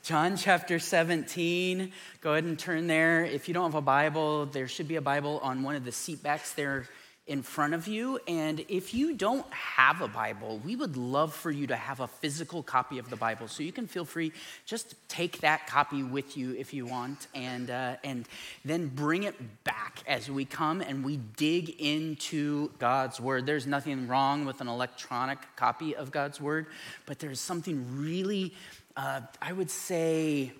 [0.00, 1.92] John chapter 17.
[2.22, 3.24] Go ahead and turn there.
[3.24, 5.92] If you don't have a Bible, there should be a Bible on one of the
[5.92, 6.88] seat backs there
[7.28, 8.18] in front of you.
[8.26, 12.08] And if you don't have a Bible, we would love for you to have a
[12.08, 13.46] physical copy of the Bible.
[13.46, 14.32] So you can feel free,
[14.66, 18.26] just take that copy with you if you want, and, uh, and
[18.64, 23.46] then bring it back as we come and we dig into God's Word.
[23.46, 26.66] There's nothing wrong with an electronic copy of God's Word,
[27.06, 28.52] but there's something really,
[28.96, 30.52] uh, I would say,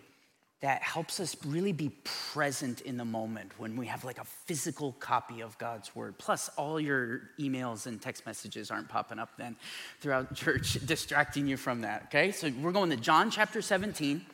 [0.63, 1.91] that helps us really be
[2.33, 6.17] present in the moment when we have like a physical copy of God's word.
[6.19, 9.57] Plus, all your emails and text messages aren't popping up then
[10.01, 12.05] throughout church, distracting you from that.
[12.05, 14.25] Okay, so we're going to John chapter 17.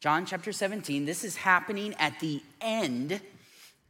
[0.00, 1.04] John chapter 17.
[1.04, 3.20] This is happening at the end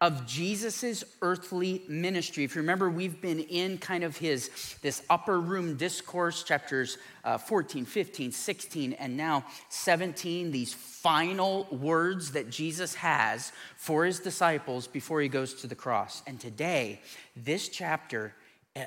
[0.00, 2.44] of Jesus's earthly ministry.
[2.44, 4.50] If you remember, we've been in kind of his
[4.80, 12.32] this upper room discourse, chapters uh, 14, 15, 16, and now 17, these final words
[12.32, 16.22] that Jesus has for his disciples before he goes to the cross.
[16.26, 17.00] And today,
[17.36, 18.34] this chapter
[18.74, 18.86] eh,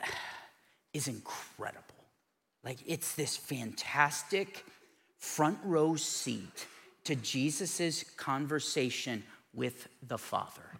[0.93, 1.81] is incredible.
[2.63, 4.65] Like it's this fantastic
[5.19, 6.65] front row seat
[7.03, 10.72] to Jesus's conversation with the Father.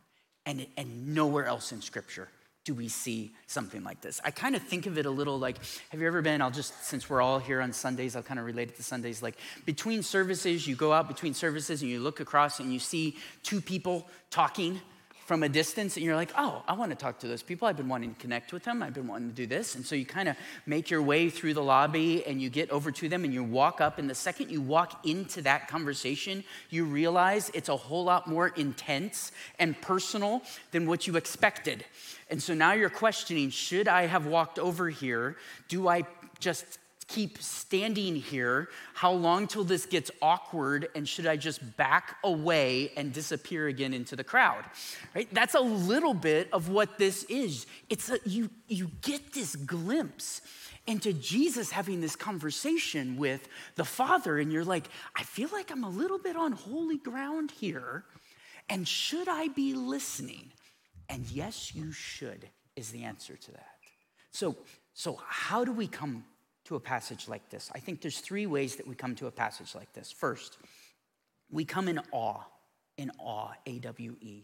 [0.46, 2.28] And, and nowhere else in Scripture
[2.66, 4.22] do we see something like this.
[4.24, 5.58] I kind of think of it a little like
[5.90, 8.46] have you ever been, I'll just, since we're all here on Sundays, I'll kind of
[8.46, 9.22] relate it to Sundays.
[9.22, 13.18] Like between services, you go out between services and you look across and you see
[13.44, 14.80] two people talking
[15.26, 17.68] from a distance and you're like, oh, I want to talk to those people.
[17.68, 18.84] I've been wanting to connect with them.
[18.84, 19.76] I've been wanting to do this.
[19.76, 22.92] And so you kind of make your way through the lobby and you get over
[22.92, 24.00] to them and you walk up.
[24.00, 28.50] And the second you walk into that conversation, you realize it's a whole lot more
[28.50, 31.86] intense and personal than what you expected.
[32.30, 35.38] And so now you're questioning should I have walked over here?
[35.70, 36.04] Do I
[36.40, 36.80] just
[37.14, 38.69] keep standing here?
[38.95, 40.89] How long till this gets awkward?
[40.95, 44.63] And should I just back away and disappear again into the crowd?
[45.16, 45.28] Right?
[45.31, 47.68] That's a little bit of what this is.
[47.90, 50.41] It's a, you, you get this glimpse
[50.88, 55.84] into Jesus having this conversation with the Father, and you're like, I feel like I'm
[55.84, 58.06] a little bit on holy ground here.
[58.69, 60.52] And should I be listening?
[61.09, 63.75] And yes, you should, is the answer to that.
[64.31, 64.57] So,
[64.94, 66.25] so how do we come
[66.66, 67.69] to a passage like this?
[67.74, 70.12] I think there's three ways that we come to a passage like this.
[70.12, 70.57] First,
[71.51, 72.41] we come in awe,
[72.97, 74.44] in awe, A W E.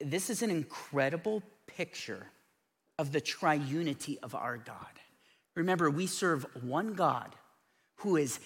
[0.00, 2.26] This is an incredible picture
[2.98, 4.76] of the triunity of our God.
[5.54, 7.34] Remember, we serve one God
[7.96, 8.40] who is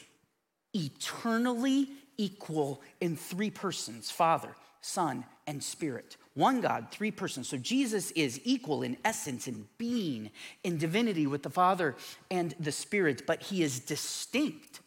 [0.75, 6.17] eternally equal in three persons Father, Son, and Spirit.
[6.35, 7.49] One God, three persons.
[7.49, 10.31] So Jesus is equal in essence, in being,
[10.65, 11.95] in divinity with the Father
[12.31, 14.81] and the Spirit, but he is distinct.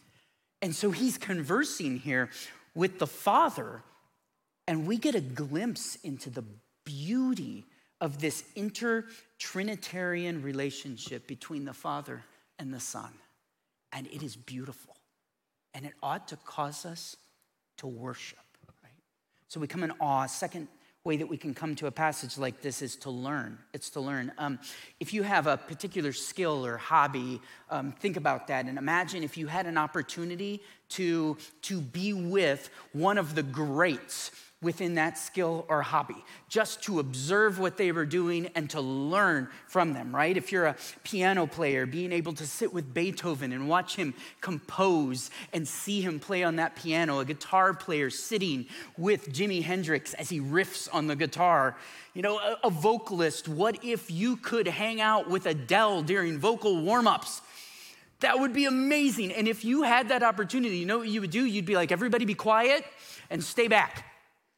[0.62, 2.30] And so he's conversing here
[2.76, 3.82] with the Father,
[4.68, 6.44] and we get a glimpse into the
[6.84, 7.66] beauty
[8.02, 12.24] of this inter-Trinitarian relationship between the Father
[12.60, 13.14] and the Son.
[13.94, 14.96] And it is beautiful.
[15.74, 17.16] And it ought to cause us
[17.78, 18.40] to worship.
[19.48, 20.26] So we come in awe.
[20.26, 20.68] Second
[21.04, 23.58] way that we can come to a passage like this is to learn.
[23.74, 24.32] It's to learn.
[24.38, 24.60] Um,
[25.00, 29.38] if you have a particular skill or hobby, um, think about that and imagine if
[29.38, 35.68] you had an opportunity to, to be with one of the greats within that skill
[35.70, 40.36] or hobby, just to observe what they were doing and to learn from them, right?
[40.36, 45.30] If you're a piano player, being able to sit with Beethoven and watch him compose
[45.54, 48.66] and see him play on that piano, a guitar player sitting
[48.98, 51.78] with Jimi Hendrix as he riffs on the guitar,
[52.16, 56.82] you know, a, a vocalist, what if you could hang out with Adele during vocal
[56.82, 57.42] warm ups?
[58.22, 59.32] That would be amazing.
[59.32, 61.46] And if you had that opportunity, you know what you would do?
[61.46, 62.84] You'd be like, everybody be quiet
[63.30, 64.06] and stay back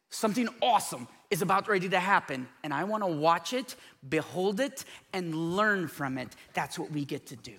[0.10, 3.76] Something awesome is about ready to happen, and I want to watch it,
[4.08, 4.84] behold it,
[5.14, 6.30] and learn from it.
[6.54, 7.54] That's what we get to do.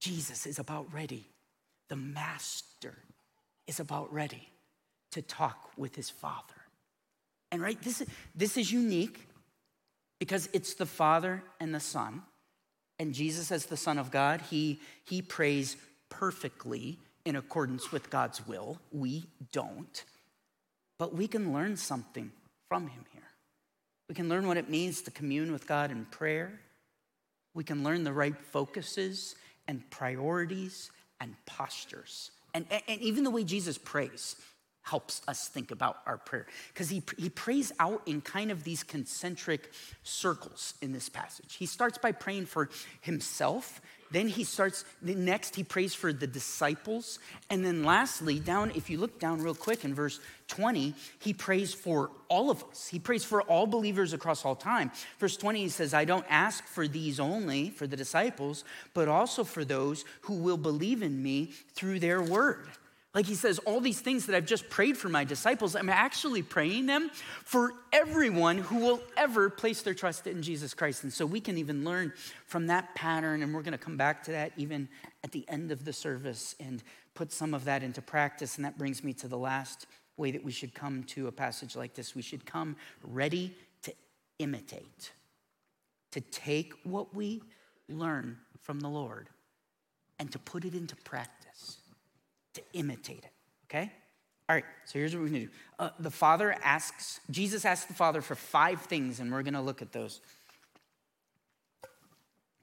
[0.00, 1.24] Jesus is about ready.
[1.88, 2.94] The Master
[3.68, 4.50] is about ready
[5.12, 6.42] to talk with his Father.
[7.52, 9.28] And right, this is, this is unique
[10.18, 12.22] because it's the Father and the Son.
[12.98, 15.76] And Jesus, as the Son of God, he, he prays
[16.08, 18.78] perfectly in accordance with God's will.
[18.92, 20.04] We don't.
[20.98, 22.30] But we can learn something
[22.68, 23.22] from him here.
[24.08, 26.60] We can learn what it means to commune with God in prayer.
[27.54, 29.34] We can learn the right focuses
[29.66, 30.90] and priorities
[31.20, 32.30] and postures.
[32.54, 34.36] And, and even the way Jesus prays,
[34.86, 38.84] helps us think about our prayer because he, he prays out in kind of these
[38.84, 39.72] concentric
[40.04, 41.56] circles in this passage.
[41.56, 43.80] He starts by praying for himself,
[44.12, 47.18] then he starts, next he prays for the disciples,
[47.50, 51.74] and then lastly, down, if you look down real quick in verse 20, he prays
[51.74, 52.86] for all of us.
[52.86, 54.92] He prays for all believers across all time.
[55.18, 58.62] Verse 20, he says, I don't ask for these only, for the disciples,
[58.94, 62.68] but also for those who will believe in me through their word.
[63.16, 66.42] Like he says, all these things that I've just prayed for my disciples, I'm actually
[66.42, 67.10] praying them
[67.44, 71.02] for everyone who will ever place their trust in Jesus Christ.
[71.02, 72.12] And so we can even learn
[72.44, 74.86] from that pattern, and we're going to come back to that even
[75.24, 76.82] at the end of the service and
[77.14, 78.56] put some of that into practice.
[78.56, 79.86] And that brings me to the last
[80.18, 82.14] way that we should come to a passage like this.
[82.14, 83.54] We should come ready
[83.84, 83.94] to
[84.38, 85.10] imitate,
[86.10, 87.42] to take what we
[87.88, 89.30] learn from the Lord
[90.18, 91.35] and to put it into practice
[92.56, 93.32] to imitate it,
[93.64, 93.92] okay?
[94.48, 95.48] All right, so here's what we're gonna do.
[95.78, 99.82] Uh, the Father asks, Jesus asks the Father for five things, and we're gonna look
[99.82, 100.20] at those.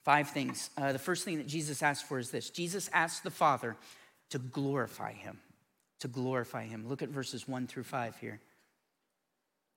[0.03, 0.69] Five things.
[0.77, 3.77] Uh, the first thing that Jesus asks for is this Jesus asks the Father
[4.29, 5.39] to glorify him,
[5.99, 6.87] to glorify him.
[6.87, 8.41] Look at verses one through five here.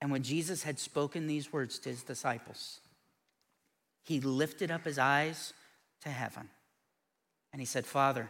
[0.01, 2.79] And when Jesus had spoken these words to his disciples,
[4.03, 5.53] he lifted up his eyes
[6.01, 6.49] to heaven
[7.51, 8.29] and he said, Father,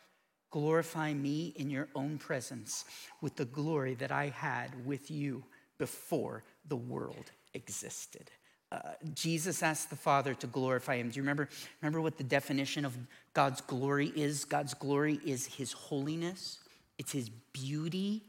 [0.51, 2.85] Glorify me in your own presence
[3.21, 5.43] with the glory that I had with you
[5.77, 8.29] before the world existed.
[8.69, 8.79] Uh,
[9.13, 11.09] Jesus asked the Father to glorify him.
[11.09, 11.49] Do you remember,
[11.81, 12.97] remember what the definition of
[13.33, 14.45] God's glory is?
[14.45, 16.59] God's glory is his holiness,
[16.97, 18.23] it's his beauty,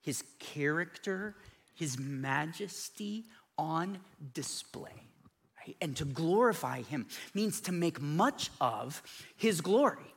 [0.00, 1.34] his character,
[1.74, 3.24] his majesty
[3.58, 3.98] on
[4.32, 5.10] display.
[5.60, 5.76] Right?
[5.80, 9.02] And to glorify him means to make much of
[9.36, 10.13] his glory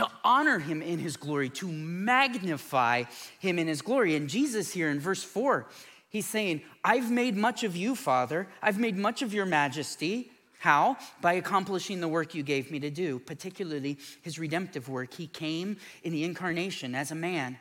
[0.00, 3.04] to honor him in his glory, to magnify
[3.38, 4.16] him in his glory.
[4.16, 5.68] And Jesus here in verse 4,
[6.08, 8.48] he's saying, I've made much of you, Father.
[8.62, 10.32] I've made much of your majesty.
[10.58, 10.96] How?
[11.20, 15.12] By accomplishing the work you gave me to do, particularly his redemptive work.
[15.12, 17.58] He came in the incarnation as a man.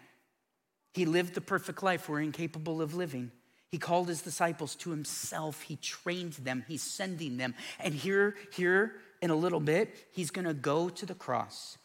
[0.93, 3.31] He lived the perfect life we're incapable of living.
[3.69, 5.63] He called his disciples to himself.
[5.63, 6.63] He trained them.
[6.69, 7.53] He's sending them.
[7.81, 11.77] And here, here in a little bit, he's going to go to the cross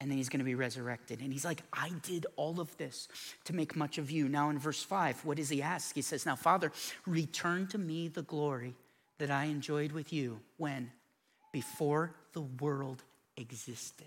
[0.00, 1.20] and then he's going to be resurrected.
[1.20, 3.08] And he's like, I did all of this
[3.44, 4.28] to make much of you.
[4.28, 5.94] Now, in verse 5, what does he ask?
[5.94, 6.72] He says, Now, Father,
[7.06, 8.74] return to me the glory
[9.18, 10.92] that I enjoyed with you when?
[11.52, 13.02] Before the world
[13.36, 14.06] existed.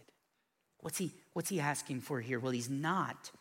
[0.79, 2.39] What's he, what's he asking for here?
[2.39, 3.31] Well, he's not.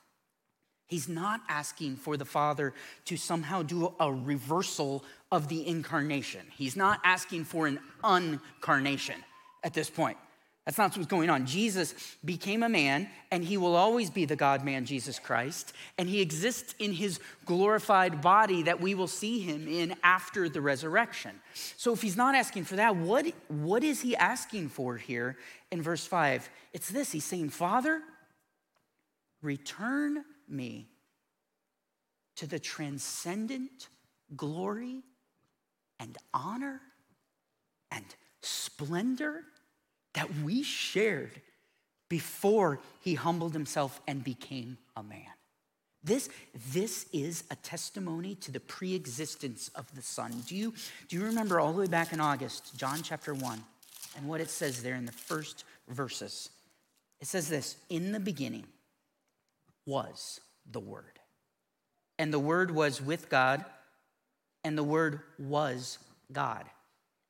[0.86, 2.74] He's not asking for the Father
[3.04, 6.40] to somehow do a reversal of the incarnation.
[6.56, 9.14] He's not asking for an uncarnation
[9.62, 10.16] at this point.
[10.66, 11.46] That's not what's going on.
[11.46, 15.72] Jesus became a man, and he will always be the God man, Jesus Christ.
[15.96, 20.60] And he exists in his glorified body that we will see him in after the
[20.60, 21.40] resurrection.
[21.76, 25.38] So if he's not asking for that, what, what is he asking for here
[25.70, 26.48] in verse 5?
[26.74, 28.02] It's this He's saying, Father,
[29.42, 30.88] return me
[32.36, 33.88] to the transcendent
[34.36, 35.02] glory
[35.98, 36.80] and honor
[37.90, 38.04] and
[38.42, 39.44] splendor
[40.14, 41.40] that we shared
[42.08, 45.26] before he humbled himself and became a man.
[46.02, 46.30] This,
[46.72, 50.32] this is a testimony to the pre-existence of the Son.
[50.46, 50.72] Do you,
[51.08, 53.62] do you remember all the way back in August, John chapter 1,
[54.16, 56.48] and what it says there in the first verses?
[57.20, 58.64] It says this In the beginning
[59.84, 60.40] was
[60.70, 61.20] the Word,
[62.18, 63.64] and the Word was with God,
[64.64, 65.98] and the Word was
[66.32, 66.64] God.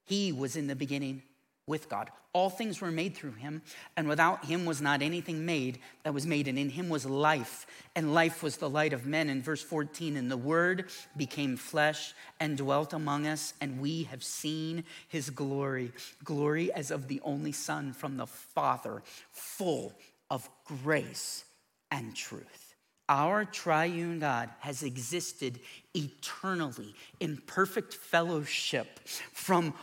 [0.04, 1.22] He was in the beginning
[1.70, 2.10] with God.
[2.32, 3.62] All things were made through him,
[3.96, 6.48] and without him was not anything made that was made.
[6.48, 9.30] And in him was life, and life was the light of men.
[9.30, 14.22] In verse 14, and the word became flesh and dwelt among us, and we have
[14.22, 19.94] seen his glory glory as of the only Son from the Father, full
[20.28, 21.44] of grace
[21.90, 22.74] and truth.
[23.08, 25.58] Our triune God has existed
[25.94, 29.00] eternally in perfect fellowship
[29.32, 29.74] from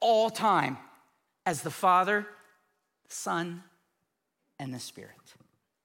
[0.00, 0.76] all time
[1.48, 2.26] as the Father,
[3.08, 3.62] the Son,
[4.58, 5.16] and the Spirit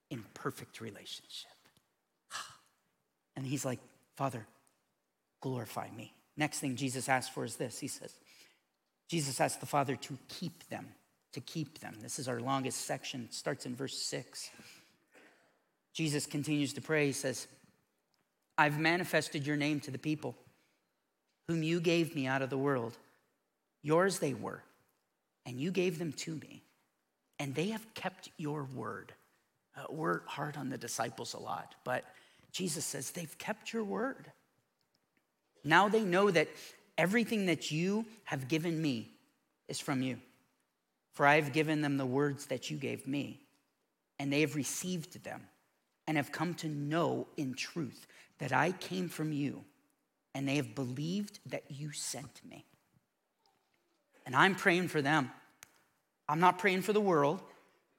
[0.10, 1.52] in perfect relationship.
[3.38, 3.80] And he's like,
[4.18, 4.46] Father,
[5.40, 6.14] glorify me.
[6.36, 8.14] Next thing Jesus asks for is this He says,
[9.08, 10.86] Jesus asked the Father to keep them,
[11.32, 11.96] to keep them.
[12.02, 14.50] This is our longest section, it starts in verse six.
[15.94, 17.06] Jesus continues to pray.
[17.06, 17.48] He says,
[18.58, 20.36] I've manifested your name to the people
[21.48, 22.98] whom you gave me out of the world.
[23.82, 24.62] Yours they were,
[25.46, 26.64] and you gave them to me,
[27.40, 29.14] and they have kept your word.
[29.76, 32.04] Uh, we're hard on the disciples a lot, but
[32.52, 34.32] Jesus says they've kept your word.
[35.64, 36.50] Now they know that
[36.98, 39.12] everything that you have given me
[39.68, 40.18] is from you.
[41.14, 43.40] For I have given them the words that you gave me,
[44.20, 45.42] and they have received them
[46.08, 48.08] and have come to know in truth
[48.40, 49.64] that I came from you,
[50.34, 52.66] and they have believed that you sent me.
[54.26, 55.32] And I'm praying for them.
[56.28, 57.42] I'm not praying for the world,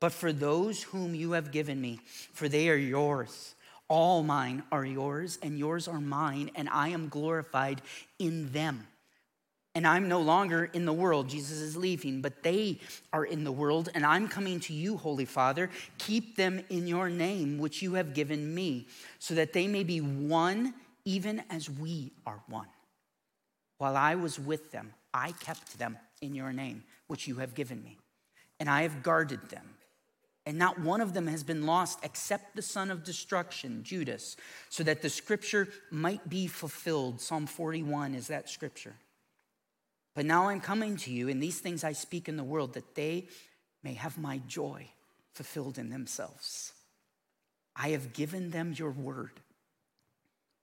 [0.00, 2.00] but for those whom you have given me,
[2.32, 3.54] for they are yours.
[3.88, 7.82] All mine are yours, and yours are mine, and I am glorified
[8.18, 8.86] in them.
[9.74, 11.28] And I'm no longer in the world.
[11.28, 12.78] Jesus is leaving, but they
[13.12, 15.68] are in the world, and I'm coming to you, Holy Father.
[15.98, 18.86] Keep them in your name, which you have given me,
[19.18, 22.68] so that they may be one, even as we are one.
[23.78, 27.82] While I was with them, I kept them in your name, which you have given
[27.82, 27.98] me,
[28.58, 29.70] and I have guarded them.
[30.46, 34.36] And not one of them has been lost except the son of destruction, Judas,
[34.68, 37.20] so that the scripture might be fulfilled.
[37.20, 38.94] Psalm 41 is that scripture.
[40.14, 42.94] But now I'm coming to you, and these things I speak in the world, that
[42.94, 43.28] they
[43.82, 44.88] may have my joy
[45.32, 46.72] fulfilled in themselves.
[47.74, 49.40] I have given them your word,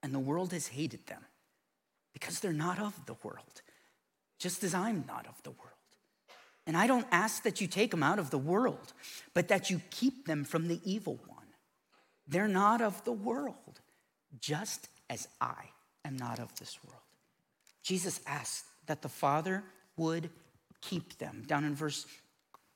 [0.02, 1.24] and the world has hated them
[2.12, 3.62] because they're not of the world,
[4.42, 5.70] just as I'm not of the world.
[6.66, 8.92] And I don't ask that you take them out of the world,
[9.34, 11.46] but that you keep them from the evil one.
[12.26, 13.80] They're not of the world,
[14.40, 15.70] just as I
[16.04, 16.98] am not of this world.
[17.84, 19.62] Jesus asked that the Father
[19.96, 20.28] would
[20.80, 21.44] keep them.
[21.46, 22.04] Down in verse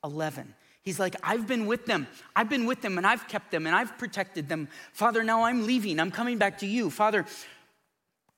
[0.04, 2.06] 11, he's like, I've been with them.
[2.36, 4.68] I've been with them and I've kept them and I've protected them.
[4.92, 5.98] Father, now I'm leaving.
[5.98, 6.90] I'm coming back to you.
[6.90, 7.24] Father,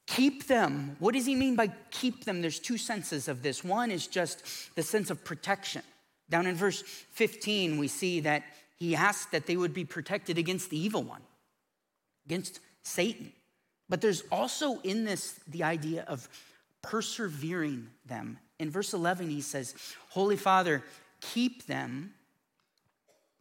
[0.08, 0.96] keep them.
[0.98, 2.40] What does he mean by keep them?
[2.40, 3.62] There's two senses of this.
[3.62, 4.42] One is just
[4.74, 5.82] the sense of protection.
[6.30, 8.42] Down in verse 15, we see that
[8.78, 11.22] he asked that they would be protected against the evil one,
[12.26, 13.32] against Satan.
[13.88, 16.28] But there's also in this the idea of
[16.82, 18.38] persevering them.
[18.58, 19.74] In verse 11, he says,
[20.10, 20.82] Holy Father,
[21.20, 22.14] keep them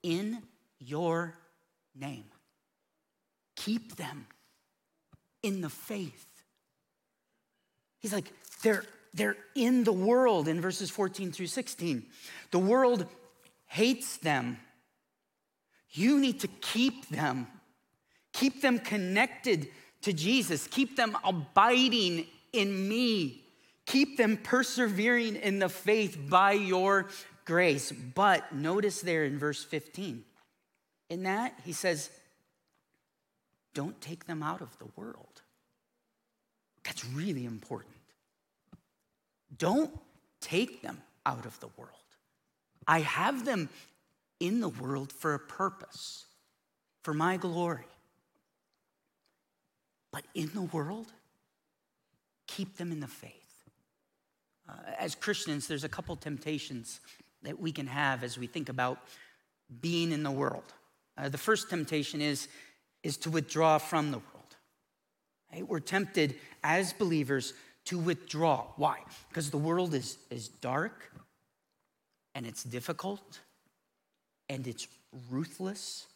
[0.03, 0.41] in
[0.79, 1.33] your
[1.95, 2.25] name.
[3.55, 4.27] Keep them
[5.43, 6.36] in the faith.
[7.99, 12.05] He's like, they're, they're in the world in verses 14 through 16.
[12.51, 13.05] The world
[13.65, 14.57] hates them.
[15.91, 17.47] You need to keep them.
[18.33, 19.69] Keep them connected
[20.01, 20.67] to Jesus.
[20.67, 23.43] Keep them abiding in me.
[23.85, 27.07] Keep them persevering in the faith by your
[27.45, 27.91] grace.
[27.91, 30.23] But notice there in verse 15,
[31.09, 32.09] in that he says,
[33.73, 35.36] don't take them out of the world.
[36.87, 37.93] That's really important.
[39.57, 39.91] Don't
[40.39, 41.91] take them out of the world.
[42.87, 43.69] I have them
[44.39, 46.25] in the world for a purpose,
[47.03, 47.83] for my glory.
[50.13, 51.11] But in the world,
[52.47, 53.33] keep them in the faith.
[54.69, 57.01] Uh, as Christians, there's a couple temptations
[57.43, 58.99] that we can have as we think about
[59.81, 60.73] being in the world.
[61.17, 62.47] Uh, the first temptation is,
[63.03, 64.36] is to withdraw from the world.
[65.51, 65.67] Right?
[65.67, 67.53] We're tempted as believers
[67.85, 68.65] to withdraw.
[68.75, 68.99] Why?
[69.29, 71.11] Because the world is, is dark
[72.35, 73.39] and it's difficult
[74.49, 74.87] and it's
[75.29, 76.07] ruthless.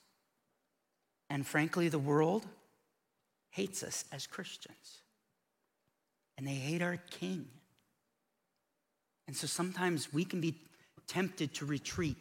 [1.30, 2.46] And frankly, the world
[3.52, 5.02] hates us as Christians
[6.38, 7.46] and they hate our king.
[9.28, 10.56] And so sometimes we can be
[11.08, 12.18] tempted to retreat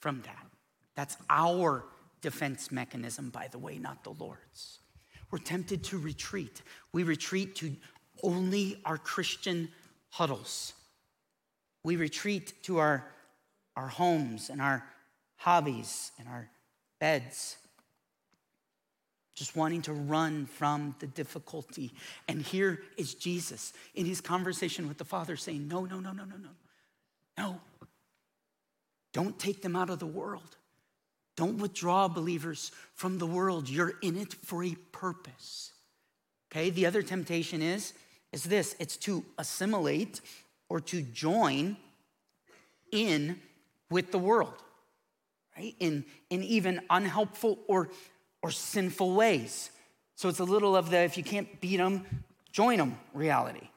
[0.00, 0.46] from that.
[0.94, 1.84] That's our
[2.20, 4.78] defense mechanism, by the way, not the Lord's.
[5.30, 6.62] We're tempted to retreat.
[6.92, 7.74] We retreat to
[8.22, 9.68] only our Christian
[10.10, 10.72] huddles.
[11.84, 13.04] We retreat to our,
[13.76, 14.84] our homes and our
[15.36, 16.48] hobbies and our
[17.00, 17.56] beds
[19.36, 21.92] just wanting to run from the difficulty.
[22.26, 26.24] And here is Jesus in his conversation with the Father saying, No, no, no, no,
[26.24, 26.48] no, no.
[27.38, 27.60] No.
[29.12, 30.56] Don't take them out of the world.
[31.36, 33.68] Don't withdraw believers from the world.
[33.68, 35.72] You're in it for a purpose.
[36.50, 37.92] Okay, the other temptation is
[38.32, 40.20] is this it's to assimilate
[40.68, 41.76] or to join
[42.92, 43.38] in
[43.90, 44.54] with the world,
[45.56, 45.74] right?
[45.78, 47.90] In, in even unhelpful or
[48.42, 49.70] or sinful ways.
[50.14, 52.06] So it's a little of the if you can't beat them,
[52.52, 53.68] join them reality.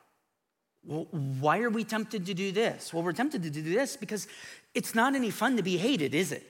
[0.85, 2.93] Well, why are we tempted to do this?
[2.93, 4.27] Well, we're tempted to do this because
[4.73, 6.45] it's not any fun to be hated, is it?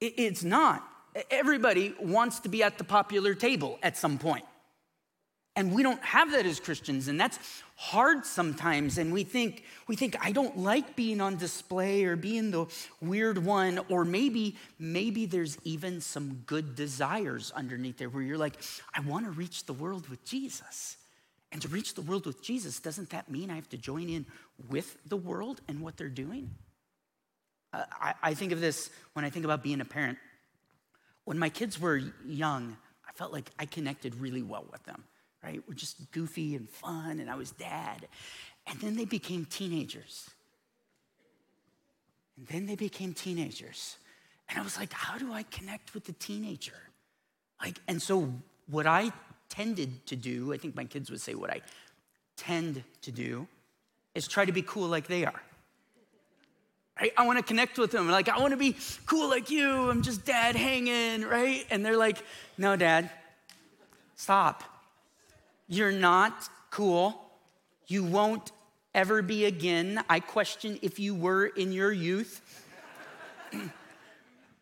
[0.00, 0.86] It's not.
[1.30, 4.44] Everybody wants to be at the popular table at some point.
[5.56, 7.36] And we don't have that as Christians, and that's
[7.74, 8.96] hard sometimes.
[8.96, 12.66] And we think, we think, I don't like being on display or being the
[13.00, 18.54] weird one, or maybe, maybe there's even some good desires underneath there where you're like,
[18.94, 20.96] I want to reach the world with Jesus.
[21.50, 24.26] And to reach the world with Jesus, doesn't that mean I have to join in
[24.68, 26.54] with the world and what they're doing?
[27.72, 30.18] Uh, I, I think of this when I think about being a parent.
[31.24, 35.04] When my kids were young, I felt like I connected really well with them
[35.42, 35.62] right?
[35.66, 38.08] We're just goofy and fun, and I was dad.
[38.66, 40.30] And then they became teenagers.
[42.36, 43.96] And then they became teenagers.
[44.48, 46.80] And I was like, how do I connect with the teenager?
[47.62, 48.32] Like, and so
[48.68, 49.12] what I
[49.48, 51.60] tended to do, I think my kids would say what I
[52.36, 53.46] tend to do,
[54.14, 55.42] is try to be cool like they are.
[57.00, 57.12] Right?
[57.16, 58.08] I want to connect with them.
[58.08, 58.76] Like, I want to be
[59.06, 59.90] cool like you.
[59.90, 61.64] I'm just dad hanging, right?
[61.70, 62.18] And they're like,
[62.56, 63.10] no, dad,
[64.16, 64.64] stop.
[65.68, 67.20] You're not cool.
[67.86, 68.52] You won't
[68.94, 70.02] ever be again.
[70.08, 72.64] I question if you were in your youth.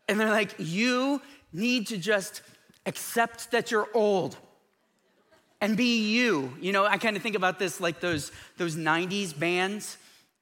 [0.09, 2.43] and they're like, You need to just
[2.85, 4.37] accept that you're old
[5.61, 6.53] and be you.
[6.61, 9.97] You know, I kind of think about this like those, those 90s bands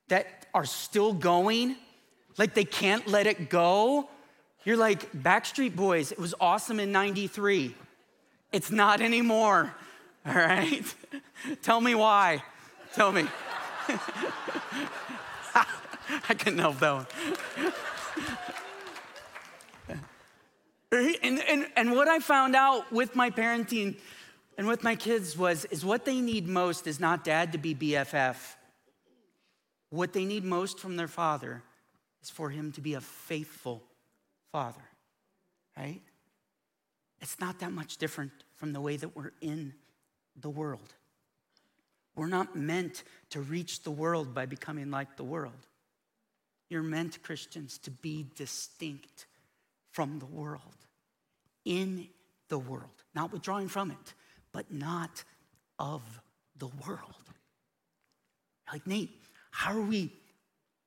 [0.09, 1.77] that are still going,
[2.39, 4.09] like they can't let it go.
[4.65, 7.75] You're like, Backstreet Boys, it was awesome in 93.
[8.53, 9.75] It's not anymore.
[10.27, 10.83] All right?
[11.63, 12.43] Tell me why.
[12.95, 13.27] Tell me.
[16.29, 17.07] I couldn't help that one.
[21.23, 23.97] and, and, and what I found out with my parenting
[24.57, 27.75] and with my kids was is what they need most is not dad to be
[27.75, 28.37] BFF.
[29.91, 31.63] What they need most from their father
[32.25, 33.83] is for him to be a faithful
[34.51, 34.83] father,
[35.77, 36.01] right?
[37.21, 39.75] It's not that much different from the way that we're in
[40.41, 40.95] the world.
[42.17, 45.67] We're not meant to reach the world by becoming like the world.
[46.71, 49.27] You're meant, Christians, to be distinct
[49.91, 50.77] from the world,
[51.65, 52.09] in
[52.49, 54.15] the world, not withdrawing from it,
[54.53, 55.25] but not
[55.79, 56.03] of
[56.57, 57.01] the world.
[58.73, 59.11] Like, Nate,
[59.51, 60.13] how are we,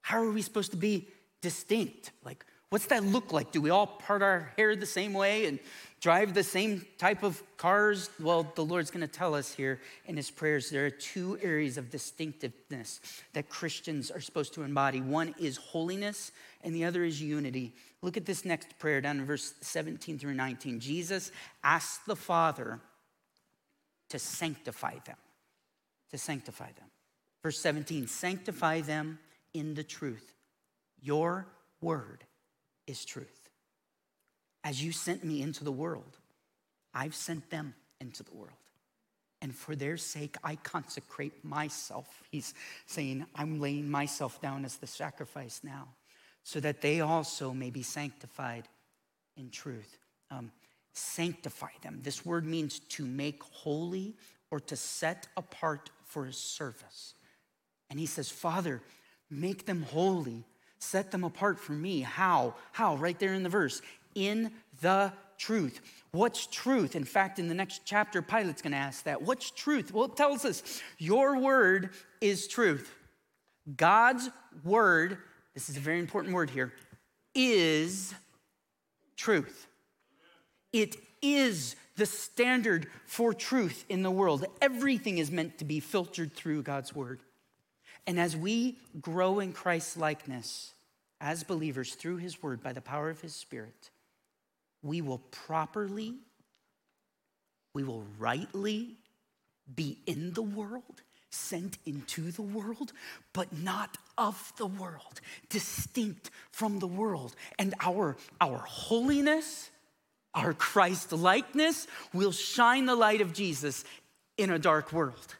[0.01, 1.09] how are we supposed to be
[1.47, 2.11] distinct?
[2.25, 3.53] Like, what's that look like?
[3.53, 5.59] Do we all part our hair the same way and
[6.01, 8.09] drive the same type of cars?
[8.19, 11.77] Well, the Lord's going to tell us here in his prayers there are two areas
[11.77, 12.99] of distinctiveness
[13.31, 14.99] that Christians are supposed to embody.
[14.99, 16.33] One is holiness,
[16.65, 17.73] and the other is unity.
[18.01, 20.81] Look at this next prayer down in verse 17 through 19.
[20.81, 21.31] Jesus
[21.63, 22.81] asked the Father
[24.09, 25.17] to sanctify them,
[26.11, 26.89] to sanctify them.
[27.41, 29.19] Verse 17, sanctify them
[29.53, 30.33] in the truth.
[31.01, 31.47] Your
[31.81, 32.23] word
[32.85, 33.49] is truth.
[34.63, 36.17] As you sent me into the world,
[36.93, 38.51] I've sent them into the world.
[39.41, 42.23] And for their sake, I consecrate myself.
[42.31, 42.53] He's
[42.87, 45.89] saying, I'm laying myself down as the sacrifice now,
[46.43, 48.67] so that they also may be sanctified
[49.35, 49.99] in truth.
[50.31, 50.51] Um,
[50.93, 51.99] sanctify them.
[52.01, 54.15] This word means to make holy
[54.49, 57.13] or to set apart for a service.
[57.89, 58.81] And he says, Father,
[59.29, 60.45] make them holy,
[60.79, 62.01] set them apart for me.
[62.01, 62.55] How?
[62.71, 62.95] How?
[62.95, 63.81] Right there in the verse
[64.15, 65.79] in the truth.
[66.11, 66.95] What's truth?
[66.95, 69.21] In fact, in the next chapter, Pilate's gonna ask that.
[69.21, 69.93] What's truth?
[69.93, 72.91] Well, it tells us your word is truth.
[73.75, 74.29] God's
[74.63, 75.19] word,
[75.53, 76.73] this is a very important word here,
[77.35, 78.13] is
[79.15, 79.67] truth.
[80.73, 84.45] It is the standard for truth in the world.
[84.61, 87.19] Everything is meant to be filtered through God's word.
[88.07, 90.73] And as we grow in Christ's likeness
[91.19, 93.91] as believers through his word by the power of his spirit,
[94.81, 96.15] we will properly,
[97.73, 98.95] we will rightly
[99.75, 102.93] be in the world, sent into the world,
[103.33, 107.35] but not of the world, distinct from the world.
[107.59, 109.69] And our, our holiness,
[110.33, 113.83] our Christ likeness will shine the light of Jesus
[114.37, 115.35] in a dark world.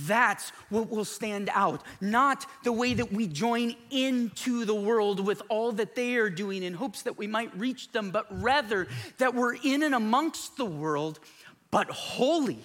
[0.00, 5.40] That's what will stand out, not the way that we join into the world with
[5.48, 9.34] all that they are doing in hopes that we might reach them, but rather that
[9.34, 11.18] we're in and amongst the world,
[11.70, 12.58] but holy,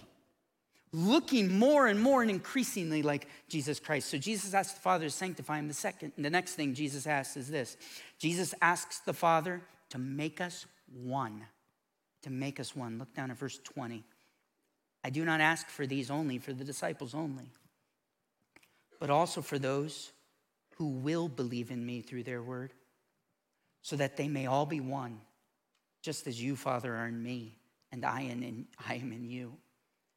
[0.91, 4.09] looking more and more and increasingly like Jesus Christ.
[4.09, 5.69] So Jesus asks the Father to sanctify him.
[5.69, 7.77] The second, the next thing Jesus asks is this
[8.19, 11.45] Jesus asks the Father to make us one,
[12.23, 12.99] to make us one.
[12.99, 14.03] Look down at verse 20.
[15.03, 17.51] I do not ask for these only, for the disciples only,
[18.99, 20.11] but also for those
[20.75, 22.73] who will believe in me through their word,
[23.81, 25.19] so that they may all be one,
[26.01, 27.57] just as you, Father, are in me,
[27.91, 29.57] and I am in, I am in you,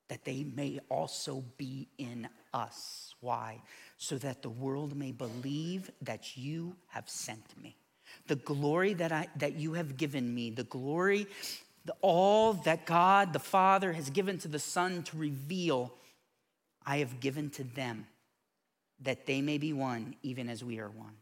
[0.09, 3.15] that they may also be in us.
[3.21, 3.63] Why?
[3.97, 7.77] So that the world may believe that you have sent me.
[8.27, 11.27] The glory that, I, that you have given me, the glory
[11.85, 15.93] the, all that God the Father has given to the Son to reveal,
[16.85, 18.07] I have given to them,
[19.01, 21.15] that they may be one, even as we are one.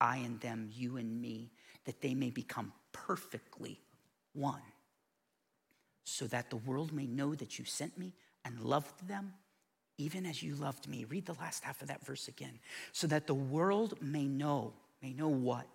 [0.00, 1.50] I and them, you and me,
[1.84, 3.80] that they may become perfectly
[4.32, 4.62] one,
[6.04, 8.12] so that the world may know that you sent me
[8.44, 9.34] and loved them,
[9.98, 11.04] even as you loved me.
[11.04, 12.58] Read the last half of that verse again.
[12.92, 15.66] So that the world may know, may know what?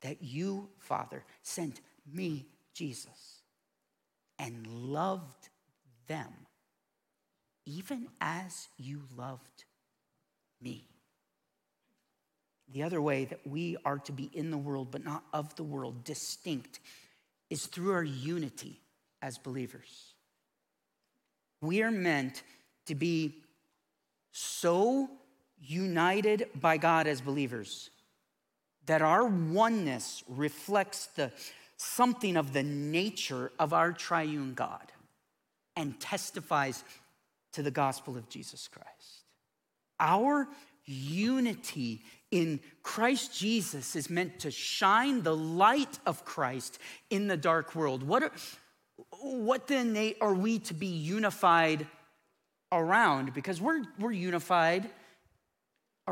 [0.00, 1.80] That you, Father, sent
[2.10, 3.31] me, Jesus
[4.42, 5.48] and loved
[6.08, 6.32] them,
[7.64, 9.64] even as you loved
[10.60, 10.84] me.
[12.72, 15.62] The other way that we are to be in the world, but not of the
[15.62, 16.80] world, distinct,
[17.50, 18.80] is through our unity
[19.20, 20.14] as believers.
[21.60, 22.42] We are meant
[22.86, 23.36] to be
[24.32, 25.08] so
[25.60, 27.90] united by God as believers
[28.86, 31.30] that our oneness reflects the
[31.82, 34.92] something of the nature of our triune God
[35.76, 36.84] and testifies
[37.52, 39.24] to the gospel of Jesus Christ.
[39.98, 40.48] Our
[40.84, 46.78] unity in Christ Jesus is meant to shine the light of Christ
[47.10, 48.02] in the dark world.
[48.02, 48.32] What, are,
[49.20, 51.86] what then are we to be unified
[52.70, 53.34] around?
[53.34, 54.88] Because we're, we're unified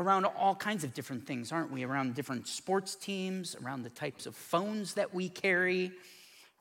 [0.01, 1.83] around all kinds of different things, aren't we?
[1.83, 5.91] Around different sports teams, around the types of phones that we carry,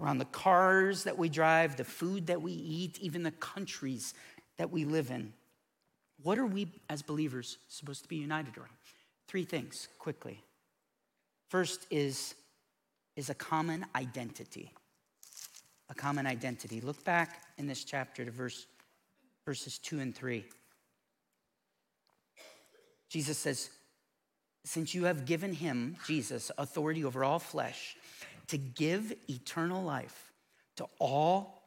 [0.00, 4.14] around the cars that we drive, the food that we eat, even the countries
[4.58, 5.32] that we live in.
[6.22, 8.70] What are we as believers supposed to be united around?
[9.26, 10.42] Three things quickly.
[11.48, 12.34] First is,
[13.16, 14.72] is a common identity.
[15.88, 16.80] A common identity.
[16.80, 18.66] Look back in this chapter to verse,
[19.44, 20.44] verses two and three.
[23.10, 23.68] Jesus says,
[24.64, 27.96] Since you have given him, Jesus, authority over all flesh,
[28.46, 30.32] to give eternal life
[30.76, 31.62] to all,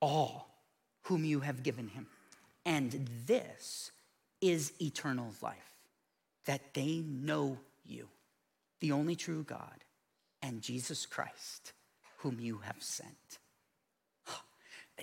[0.00, 0.48] all
[1.02, 2.06] whom you have given him.
[2.64, 3.90] And this
[4.40, 5.74] is eternal life,
[6.46, 8.08] that they know you,
[8.80, 9.84] the only true God,
[10.40, 11.72] and Jesus Christ,
[12.18, 13.38] whom you have sent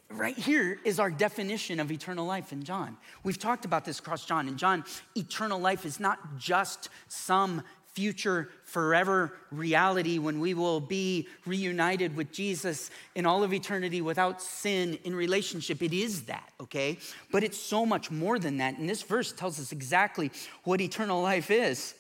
[0.09, 2.97] right here is our definition of eternal life in John.
[3.23, 4.47] We've talked about this across John.
[4.47, 4.83] In John,
[5.15, 7.63] eternal life is not just some
[7.97, 14.39] future forever reality when we will be reunited with Jesus in all of eternity without
[14.39, 15.81] sin in relationship.
[15.81, 16.99] It is that, okay?
[17.31, 18.77] But it's so much more than that.
[18.77, 20.29] And this verse tells us exactly
[20.63, 21.95] what eternal life is.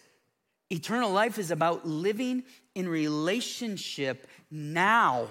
[0.69, 2.43] Eternal life is about living
[2.75, 5.29] in relationship now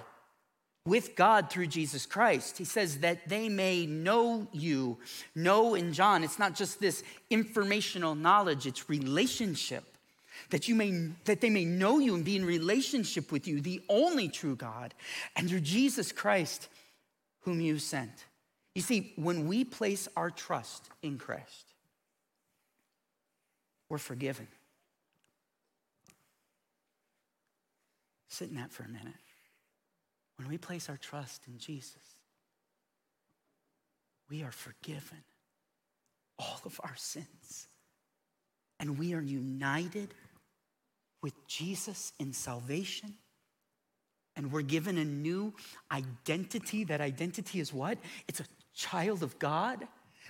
[0.86, 2.56] with God through Jesus Christ.
[2.56, 4.98] He says that they may know you.
[5.34, 9.84] Know in John, it's not just this informational knowledge, it's relationship.
[10.50, 13.82] That you may that they may know you and be in relationship with you, the
[13.88, 14.94] only true God,
[15.34, 16.68] and through Jesus Christ,
[17.40, 18.12] whom you sent.
[18.74, 21.74] You see, when we place our trust in Christ,
[23.88, 24.46] we're forgiven.
[28.28, 29.14] Sit in that for a minute.
[30.36, 32.16] When we place our trust in Jesus,
[34.28, 35.22] we are forgiven
[36.38, 37.68] all of our sins.
[38.78, 40.12] And we are united
[41.22, 43.14] with Jesus in salvation.
[44.36, 45.54] And we're given a new
[45.90, 46.84] identity.
[46.84, 47.96] That identity is what?
[48.28, 48.44] It's a
[48.74, 49.88] child of God.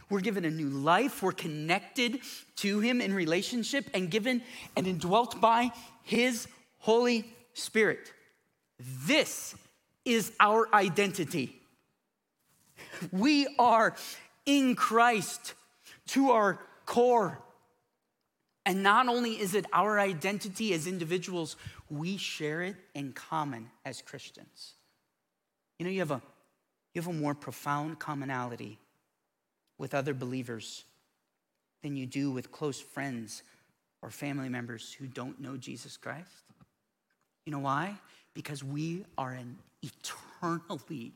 [0.08, 1.22] We're given a new life.
[1.22, 2.20] We're connected
[2.56, 4.42] to Him in relationship and given
[4.76, 5.72] and indwelt by
[6.04, 6.46] His
[6.78, 8.12] Holy Spirit.
[8.78, 9.56] This
[10.06, 11.60] is our identity.
[13.12, 13.94] We are
[14.46, 15.54] in Christ
[16.08, 17.40] to our core.
[18.64, 21.56] And not only is it our identity as individuals,
[21.90, 24.74] we share it in common as Christians.
[25.78, 26.22] You know, you have a,
[26.94, 28.78] you have a more profound commonality
[29.78, 30.84] with other believers
[31.82, 33.42] than you do with close friends
[34.02, 36.30] or family members who don't know Jesus Christ.
[37.44, 37.96] You know why?
[38.36, 41.12] Because we are an eternally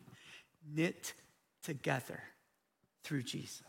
[0.74, 1.12] knit
[1.62, 2.22] together
[3.04, 3.62] through Jesus.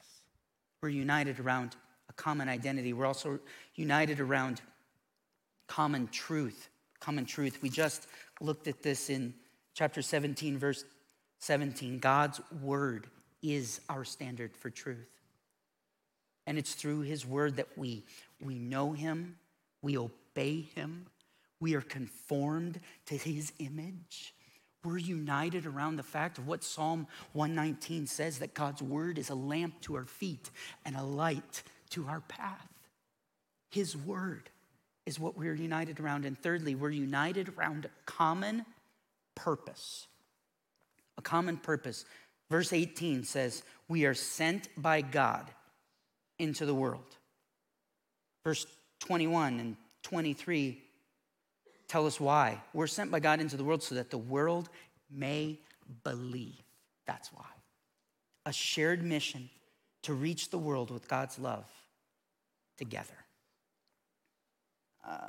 [0.81, 1.75] We're united around
[2.09, 2.93] a common identity.
[2.93, 3.39] We're also
[3.75, 4.61] united around
[5.67, 6.69] common truth.
[7.01, 7.61] Common truth.
[7.61, 8.07] We just
[8.39, 9.33] looked at this in
[9.73, 10.85] chapter 17, verse
[11.39, 11.99] 17.
[11.99, 13.07] God's word
[13.43, 15.09] is our standard for truth.
[16.47, 18.05] And it's through his word that we,
[18.41, 19.35] we know him,
[19.81, 21.07] we obey him,
[21.61, 24.33] we are conformed to his image.
[24.83, 29.35] We're united around the fact of what Psalm 119 says that God's word is a
[29.35, 30.49] lamp to our feet
[30.83, 32.67] and a light to our path.
[33.69, 34.49] His word
[35.05, 36.25] is what we're united around.
[36.25, 38.65] And thirdly, we're united around a common
[39.35, 40.07] purpose.
[41.17, 42.05] A common purpose.
[42.49, 45.45] Verse 18 says, We are sent by God
[46.39, 47.17] into the world.
[48.43, 48.65] Verse
[48.99, 50.81] 21 and 23
[51.91, 52.57] tell us why.
[52.73, 54.69] We're sent by God into the world so that the world
[55.11, 55.59] may
[56.05, 56.61] believe.
[57.05, 57.49] That's why.
[58.45, 59.49] A shared mission
[60.03, 61.65] to reach the world with God's love
[62.77, 63.13] together.
[65.05, 65.27] Uh,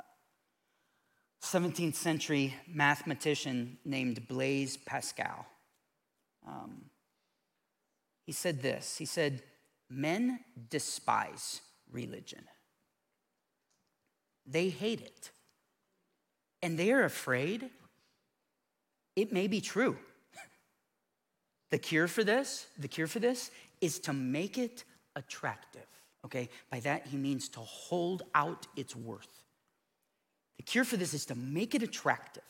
[1.43, 5.45] 17th century mathematician named Blaise Pascal.
[6.47, 6.85] Um,
[8.25, 9.43] he said this He said,
[9.89, 11.59] Men despise
[11.91, 12.45] religion,
[14.45, 15.31] they hate it,
[16.63, 17.69] and they are afraid
[19.15, 19.95] it may be true.
[21.69, 23.49] The cure for this, the cure for this
[23.81, 24.83] is to make it
[25.15, 25.87] attractive.
[26.23, 26.49] Okay?
[26.69, 29.43] By that he means to hold out its worth.
[30.57, 32.43] The cure for this is to make it attractive,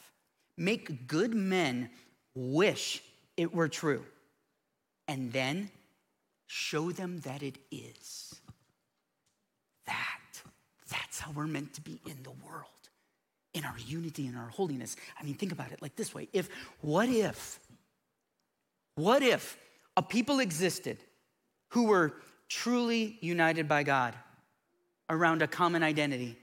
[0.57, 1.89] make good men
[2.35, 3.01] wish
[3.37, 4.05] it were true,
[5.07, 5.71] and then
[6.47, 8.35] show them that it is.
[9.87, 10.41] That,
[10.89, 12.82] that's how we're meant to be in the world,
[13.53, 14.95] in our unity and our holiness.
[15.19, 16.27] I mean, think about it like this way.
[16.33, 16.49] If,
[16.81, 17.59] what if,
[18.95, 19.57] what if
[19.95, 20.97] a people existed
[21.69, 22.13] who were
[22.49, 24.15] truly united by God
[25.09, 26.37] around a common identity?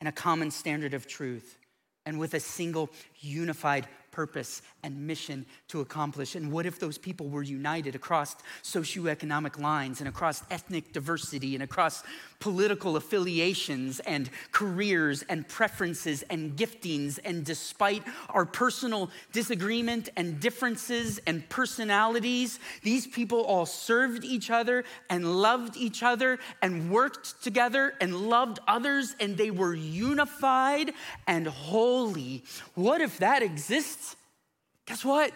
[0.00, 1.58] and a common standard of truth,
[2.04, 6.36] and with a single unified purpose and mission to accomplish.
[6.36, 11.62] And what if those people were united across socioeconomic lines and across ethnic diversity and
[11.62, 12.02] across
[12.40, 17.18] political affiliations and careers and preferences and giftings?
[17.26, 24.84] And despite our personal disagreement and differences and personalities, these people all served each other
[25.10, 30.94] and loved each other and worked together and loved others and they were unified
[31.26, 32.44] and holy.
[32.74, 34.05] What if that exists?
[34.86, 35.32] Guess what?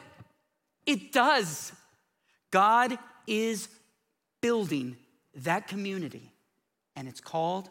[0.86, 1.72] It does.
[2.50, 3.68] God is
[4.40, 4.96] building
[5.34, 6.32] that community,
[6.96, 7.68] and it's called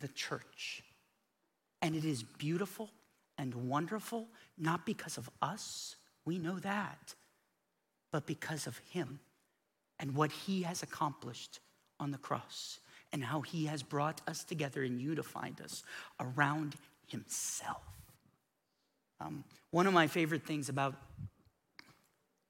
[0.00, 0.82] the church.
[1.80, 2.90] And it is beautiful
[3.38, 7.14] and wonderful, not because of us, we know that,
[8.12, 9.18] but because of Him
[9.98, 11.60] and what He has accomplished
[11.98, 12.78] on the cross
[13.12, 15.82] and how He has brought us together and unified us
[16.20, 16.76] around
[17.08, 17.82] Himself.
[19.20, 20.94] Um, one of my favorite things about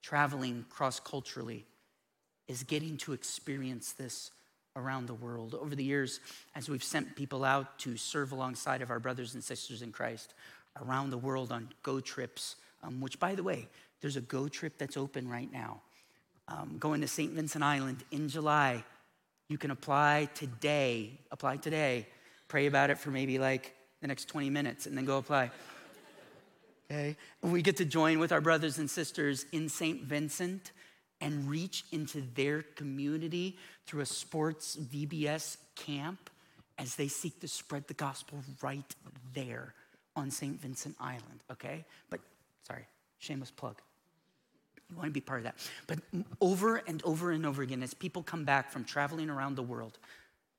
[0.02, 1.64] traveling cross culturally
[2.48, 4.32] is getting to experience this
[4.74, 5.54] around the world.
[5.54, 6.18] Over the years,
[6.56, 10.34] as we've sent people out to serve alongside of our brothers and sisters in Christ
[10.82, 13.68] around the world on go trips, um, which, by the way,
[14.00, 15.80] there's a go trip that's open right now.
[16.48, 17.32] Um, going to St.
[17.32, 18.82] Vincent Island in July.
[19.48, 21.20] You can apply today.
[21.30, 22.08] Apply today.
[22.48, 25.52] Pray about it for maybe like the next 20 minutes and then go apply
[26.92, 27.16] okay?
[27.42, 30.02] We get to join with our brothers and sisters in St.
[30.02, 30.72] Vincent
[31.20, 36.30] and reach into their community through a sports VBS camp
[36.78, 38.94] as they seek to spread the gospel right
[39.34, 39.74] there
[40.16, 40.60] on St.
[40.60, 41.84] Vincent Island, okay?
[42.10, 42.20] But
[42.66, 42.86] sorry,
[43.18, 43.76] shameless plug.
[44.90, 45.56] You want to be part of that.
[45.86, 46.00] But
[46.40, 49.98] over and over and over again, as people come back from traveling around the world,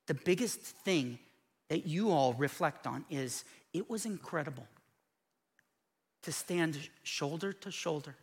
[0.07, 1.19] the biggest thing
[1.69, 3.43] that you all reflect on is
[3.73, 4.65] it was incredible
[6.23, 8.15] to stand shoulder to shoulder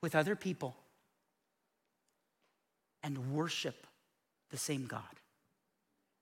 [0.00, 0.76] with other people
[3.02, 3.86] and worship
[4.50, 5.02] the same God.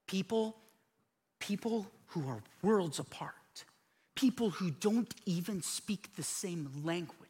[0.07, 0.57] People,
[1.39, 3.65] people who are worlds apart,
[4.15, 7.22] people who don't even speak the same language,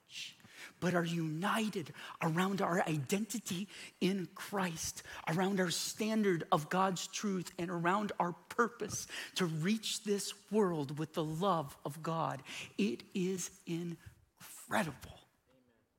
[0.81, 3.69] but are united around our identity
[4.01, 10.33] in Christ, around our standard of God's truth, and around our purpose to reach this
[10.51, 12.43] world with the love of God.
[12.79, 15.19] It is incredible.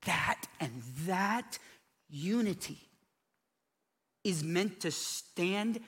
[0.05, 1.57] That and that
[2.09, 2.79] unity
[4.23, 5.79] is meant to stand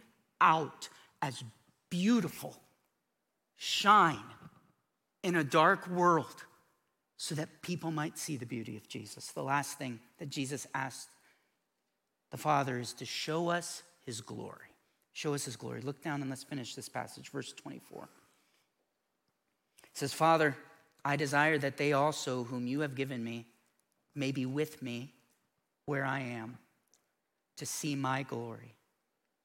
[0.42, 0.90] out
[1.22, 1.44] as
[1.90, 2.56] beautiful,
[3.56, 4.18] shine
[5.24, 6.44] in a dark world
[7.18, 9.32] so that people might see the beauty of Jesus.
[9.32, 11.10] The last thing that Jesus asked
[12.32, 14.68] the Father is to show us his glory.
[15.14, 15.82] Show us his glory.
[15.82, 18.04] Look down and let's finish this passage, verse 24.
[19.84, 20.58] It says, Father,
[21.06, 23.46] I desire that they also, whom you have given me,
[24.14, 25.14] may be with me
[25.86, 26.58] where I am
[27.58, 28.76] to see my glory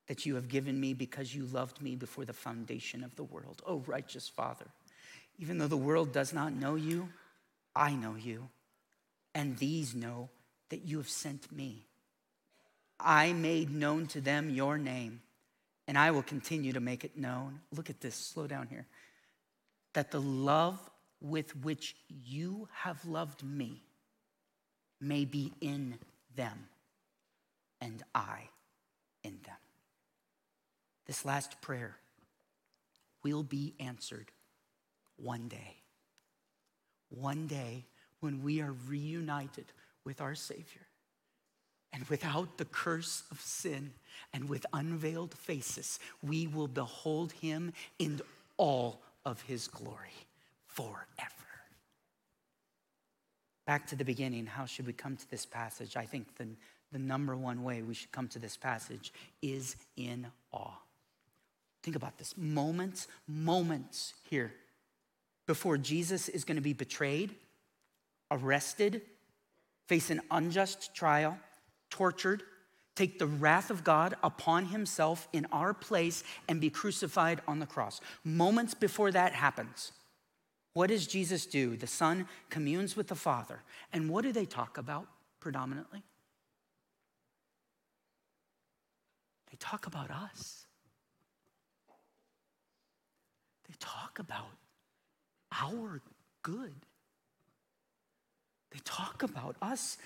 [0.08, 3.62] that you have given me because you loved me before the foundation of the world.
[3.64, 4.66] Oh, righteous Father,
[5.38, 7.08] even though the world does not know you,
[7.80, 8.50] I know you,
[9.34, 10.28] and these know
[10.68, 11.86] that you have sent me.
[13.00, 15.22] I made known to them your name,
[15.88, 17.60] and I will continue to make it known.
[17.74, 18.86] Look at this, slow down here.
[19.94, 20.78] That the love
[21.22, 23.82] with which you have loved me
[25.00, 25.98] may be in
[26.36, 26.68] them,
[27.80, 28.50] and I
[29.24, 29.56] in them.
[31.06, 31.96] This last prayer
[33.24, 34.30] will be answered
[35.16, 35.79] one day.
[37.10, 37.84] One day
[38.20, 39.66] when we are reunited
[40.04, 40.86] with our Savior
[41.92, 43.92] and without the curse of sin
[44.32, 48.20] and with unveiled faces, we will behold Him in
[48.56, 50.14] all of His glory
[50.66, 50.96] forever.
[53.66, 55.96] Back to the beginning, how should we come to this passage?
[55.96, 56.48] I think the,
[56.92, 60.78] the number one way we should come to this passage is in awe.
[61.82, 64.52] Think about this moments, moments here
[65.50, 67.34] before Jesus is going to be betrayed,
[68.30, 69.02] arrested,
[69.88, 71.36] face an unjust trial,
[71.90, 72.44] tortured,
[72.94, 77.66] take the wrath of God upon himself in our place, and be crucified on the
[77.66, 78.00] cross.
[78.22, 79.90] Moments before that happens,
[80.74, 81.76] what does Jesus do?
[81.76, 83.64] The Son communes with the Father.
[83.92, 85.08] And what do they talk about
[85.40, 86.04] predominantly?
[89.50, 90.66] They talk about us.
[93.66, 94.46] They talk about
[95.52, 96.00] our
[96.42, 96.74] good.
[98.70, 99.98] They talk about us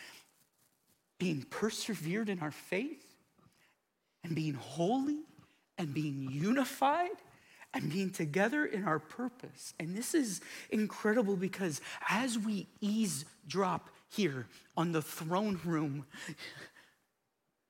[1.18, 3.14] being persevered in our faith
[4.22, 5.20] and being holy
[5.78, 7.10] and being unified
[7.74, 9.74] and being together in our purpose.
[9.78, 16.06] And this is incredible because as we eavesdrop here on the throne room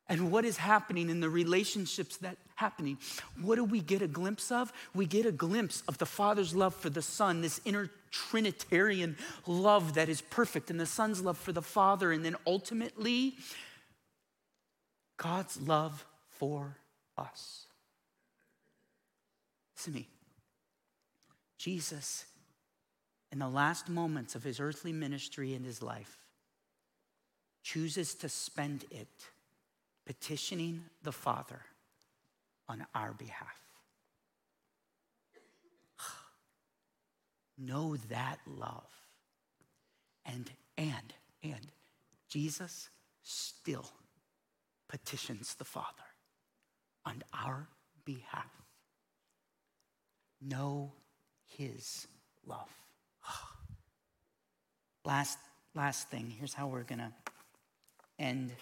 [0.08, 2.98] and what is happening in the relationships that happening?
[3.40, 4.72] What do we get a glimpse of?
[4.94, 9.94] We get a glimpse of the father's love for the son this inner trinitarian love
[9.94, 13.34] that is perfect and the son's love for the father and then ultimately
[15.16, 16.76] god's love for
[17.18, 17.66] us.
[19.76, 20.08] Listen to me.
[21.58, 22.26] Jesus
[23.32, 26.18] in the last moments of his earthly ministry and his life
[27.64, 29.08] chooses to spend it
[30.06, 31.60] petitioning the Father
[32.68, 33.56] on our behalf.
[37.58, 38.88] know that love.
[40.26, 41.66] And, and, and
[42.28, 42.88] Jesus
[43.22, 43.90] still
[44.88, 45.86] petitions the Father
[47.04, 47.68] on our
[48.04, 48.50] behalf.
[50.40, 50.92] Know
[51.56, 52.06] his
[52.46, 52.68] love.
[55.04, 55.38] last,
[55.74, 57.12] last thing, here's how we're going to
[58.18, 58.52] end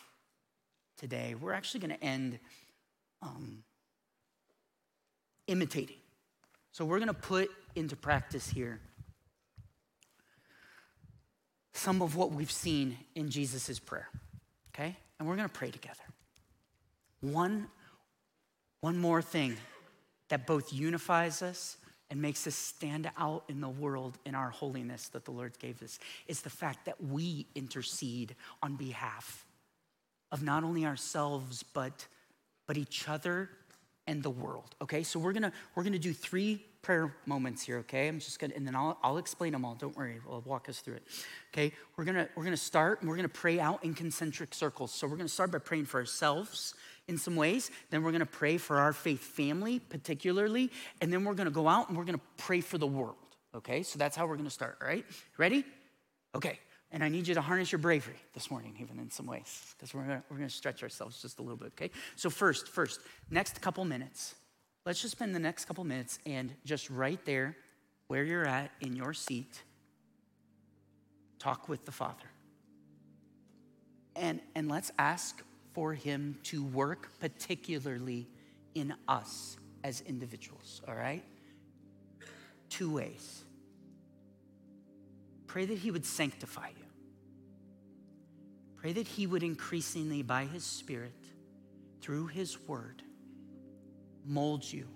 [1.03, 2.39] today, we're actually going to end
[3.23, 3.65] um,
[5.49, 5.97] imitating.
[6.71, 8.81] So we're going to put into practice here
[11.75, 14.09] some of what we've seen in Jesus' prayer,
[14.73, 14.97] okay?
[15.19, 16.05] And we're going to pray together.
[17.21, 17.67] One,
[18.81, 19.57] one more thing
[20.29, 21.79] that both unifies us
[22.11, 25.83] and makes us stand out in the world in our holiness that the Lord gave
[25.83, 29.45] us is the fact that we intercede on behalf
[30.33, 32.07] of not only ourselves, but,
[32.67, 33.51] but each other
[34.07, 34.75] and the world.
[34.83, 37.79] Okay, so we're gonna we're gonna do three prayer moments here.
[37.79, 39.75] Okay, I'm just gonna and then I'll I'll explain them all.
[39.75, 41.05] Don't worry, I'll walk us through it.
[41.53, 44.93] Okay, we're gonna we're gonna start and we're gonna pray out in concentric circles.
[44.93, 46.75] So we're gonna start by praying for ourselves
[47.07, 47.71] in some ways.
[47.91, 51.89] Then we're gonna pray for our faith family particularly, and then we're gonna go out
[51.89, 53.17] and we're gonna pray for the world.
[53.55, 54.79] Okay, so that's how we're gonna start.
[54.83, 55.05] Right,
[55.39, 55.65] ready?
[56.35, 56.59] Okay.
[56.93, 59.95] And I need you to harness your bravery this morning, even in some ways, because
[59.95, 61.91] we're gonna, we're gonna stretch ourselves just a little bit, okay?
[62.17, 63.01] So, first, first,
[63.31, 64.35] next couple minutes,
[64.85, 67.57] let's just spend the next couple minutes and just right there
[68.09, 69.63] where you're at in your seat,
[71.39, 72.27] talk with the Father.
[74.15, 78.29] And, and let's ask for Him to work particularly
[78.75, 81.25] in us as individuals, all right?
[82.69, 83.45] Two ways.
[85.47, 86.82] Pray that He would sanctify you.
[88.83, 91.15] Pray that He would increasingly, by His Spirit,
[92.01, 93.01] through His Word,
[94.27, 94.89] mold you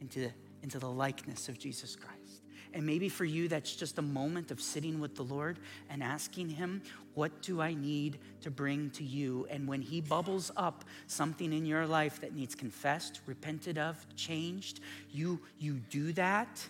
[0.00, 0.30] into the,
[0.62, 2.44] into the likeness of Jesus Christ.
[2.72, 5.58] And maybe for you, that's just a moment of sitting with the Lord
[5.88, 6.82] and asking Him,
[7.14, 9.44] What do I need to bring to you?
[9.50, 14.78] And when He bubbles up something in your life that needs confessed, repented of, changed,
[15.10, 16.64] you, you do that,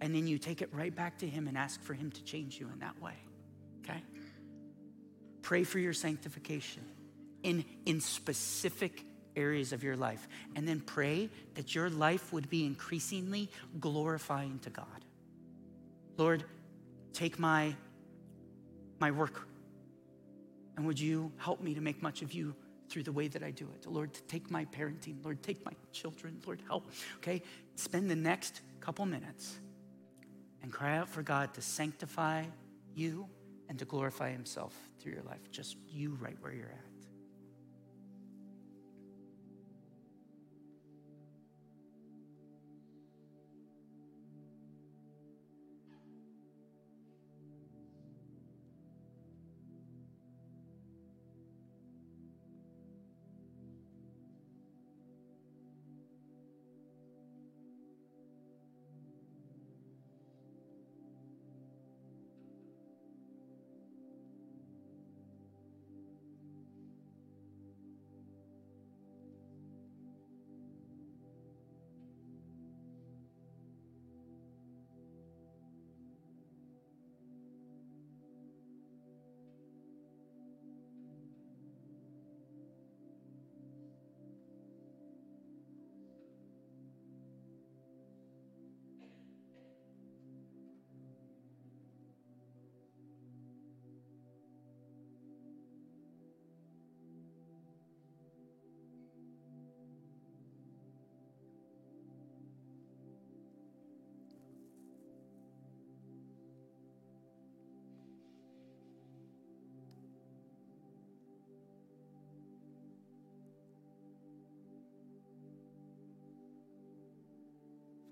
[0.00, 2.60] and then you take it right back to Him and ask for Him to change
[2.60, 3.14] you in that way.
[5.42, 6.84] Pray for your sanctification.
[7.42, 9.04] in, in specific
[9.36, 10.28] areas of your life.
[10.56, 14.86] And then pray that your life would be increasingly glorifying to God.
[16.16, 16.44] Lord,
[17.12, 17.74] take my,
[18.98, 19.46] my work
[20.76, 22.54] and would you help me to make much of you
[22.88, 23.86] through the way that I do it?
[23.86, 25.22] Lord, take my parenting.
[25.22, 26.40] Lord, take my children.
[26.46, 26.90] Lord, help.
[27.18, 27.42] Okay?
[27.76, 29.58] Spend the next couple minutes
[30.62, 32.44] and cry out for God to sanctify
[32.94, 33.28] you
[33.70, 35.50] and to glorify Himself through your life.
[35.52, 36.89] Just you right where you're at.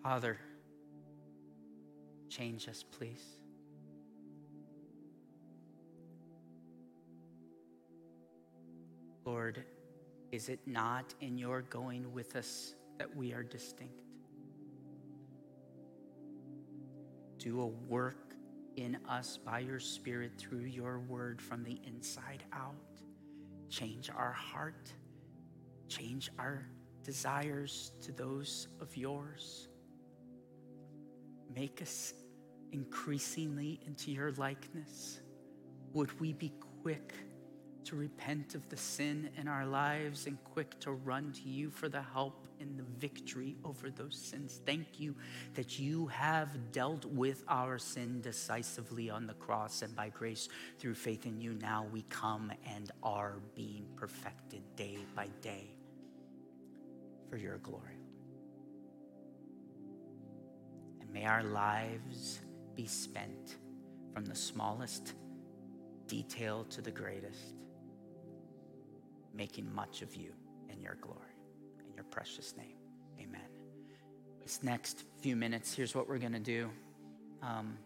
[0.08, 0.38] Father,
[2.30, 3.22] change us, please.
[9.26, 9.64] Lord,
[10.32, 14.00] is it not in your going with us that we are distinct?
[17.36, 18.32] Do a work
[18.76, 23.02] in us by your Spirit through your word from the inside out.
[23.68, 24.90] Change our heart,
[25.86, 26.66] change our
[27.04, 29.68] desires to those of yours.
[31.58, 32.14] Make us
[32.70, 35.18] increasingly into your likeness.
[35.92, 36.52] Would we be
[36.82, 37.12] quick
[37.82, 41.88] to repent of the sin in our lives and quick to run to you for
[41.88, 44.60] the help and the victory over those sins?
[44.66, 45.16] Thank you
[45.54, 50.48] that you have dealt with our sin decisively on the cross, and by grace
[50.78, 55.74] through faith in you, now we come and are being perfected day by day
[57.28, 57.97] for your glory.
[61.18, 62.38] May our lives
[62.76, 63.56] be spent
[64.14, 65.14] from the smallest
[66.06, 67.56] detail to the greatest,
[69.34, 70.30] making much of you
[70.70, 71.18] and your glory.
[71.88, 72.76] In your precious name,
[73.20, 73.48] amen.
[74.40, 76.70] This next few minutes, here's what we're going to do.
[77.42, 77.76] Um,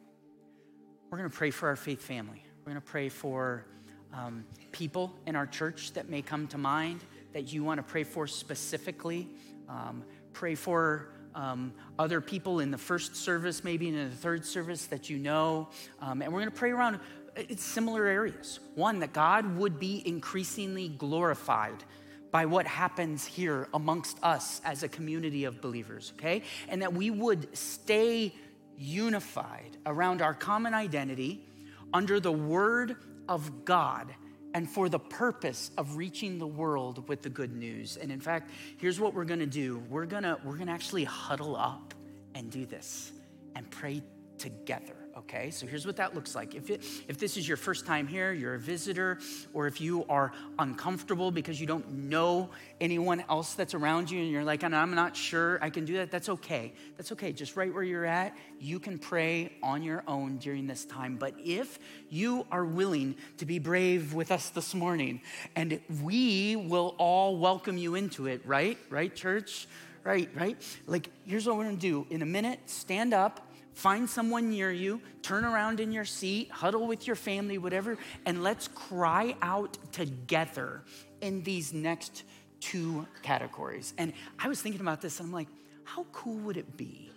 [1.11, 2.45] we're going to pray for our faith family.
[2.59, 3.65] We're going to pray for
[4.13, 7.01] um, people in our church that may come to mind
[7.33, 9.27] that you want to pray for specifically.
[9.71, 10.05] Um,
[10.35, 15.11] pray for um, other people in the first service, maybe in the third service that
[15.11, 15.69] you know.
[16.01, 16.97] Um, and we're going to pray around
[17.37, 18.61] uh, similar areas.
[18.75, 21.85] One, that God would be increasingly glorified
[22.31, 26.43] by what happens here amongst us as a community of believers, okay?
[26.69, 28.35] And that we would stay
[28.79, 31.45] unified around our common identity
[31.93, 32.97] under the word
[33.29, 34.15] of God
[34.55, 37.97] and for the purpose of reaching the world with the good news.
[37.97, 41.95] And in fact, here's what we're gonna do we're gonna, we're gonna actually huddle up
[42.35, 43.13] and do this
[43.55, 44.03] and pray
[44.39, 45.51] together okay?
[45.51, 46.55] So here's what that looks like.
[46.55, 49.19] If, it, if this is your first time here, you're a visitor,
[49.53, 52.51] or if you are uncomfortable because you don't know
[52.81, 56.11] anyone else that's around you and you're like, I'm not sure I can do that,
[56.11, 56.73] that's okay.
[56.97, 57.33] That's okay.
[57.33, 61.17] Just right where you're at, you can pray on your own during this time.
[61.17, 65.21] But if you are willing to be brave with us this morning,
[65.57, 68.79] and we will all welcome you into it, right?
[68.91, 69.67] Right, church?
[70.05, 70.57] Right, right?
[70.87, 72.07] Like, here's what we're gonna do.
[72.11, 76.87] In a minute, stand up Find someone near you, turn around in your seat, huddle
[76.87, 77.97] with your family, whatever,
[78.27, 80.83] and let's cry out together
[81.21, 82.25] in these next
[82.61, 83.95] two categories.
[83.99, 85.49] And I was thinking about this and I'm like,
[85.85, 87.11] how cool would it be?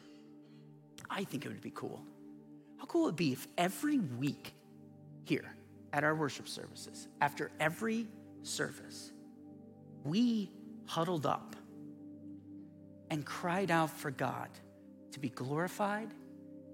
[1.10, 2.02] I think it would be cool.
[2.78, 4.54] How cool would it be if every week
[5.26, 5.56] here
[5.94, 8.08] at our worship services, after every
[8.44, 9.12] service,
[10.04, 10.52] we
[10.86, 11.56] huddled up
[13.10, 14.50] and cried out for God
[15.12, 16.10] to be glorified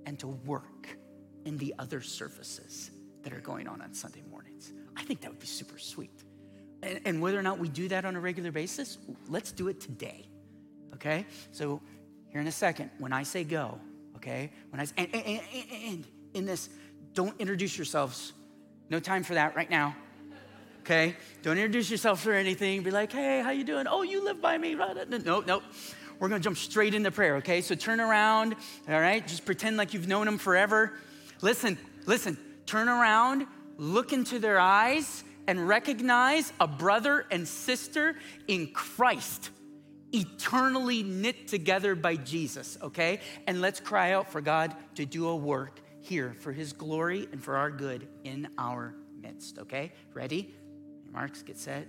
[0.05, 0.97] and to work
[1.45, 2.91] in the other services
[3.23, 4.73] that are going on on Sunday mornings.
[4.95, 6.23] I think that would be super sweet.
[6.83, 8.97] And, and whether or not we do that on a regular basis,
[9.27, 10.27] let's do it today.
[10.95, 11.25] Okay?
[11.51, 11.81] So,
[12.29, 13.79] here in a second, when I say go,
[14.15, 14.51] okay?
[14.69, 15.41] When I and, and,
[15.85, 16.69] and, in this,
[17.13, 18.33] don't introduce yourselves.
[18.89, 19.95] No time for that right now.
[20.81, 21.15] Okay?
[21.43, 22.83] Don't introduce yourself or anything.
[22.83, 23.85] Be like, hey, how you doing?
[23.87, 24.75] Oh, you live by me.
[24.75, 25.61] No, no.
[26.21, 27.61] We're gonna jump straight into prayer, okay?
[27.61, 28.55] So turn around,
[28.87, 29.27] all right?
[29.27, 30.93] Just pretend like you've known them forever.
[31.41, 33.47] Listen, listen, turn around,
[33.77, 38.15] look into their eyes, and recognize a brother and sister
[38.47, 39.49] in Christ,
[40.11, 43.19] eternally knit together by Jesus, okay?
[43.47, 47.43] And let's cry out for God to do a work here for his glory and
[47.43, 49.91] for our good in our midst, okay?
[50.13, 50.53] Ready?
[51.11, 51.87] Marks, get set,